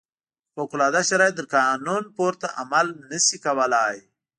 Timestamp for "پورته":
2.15-2.47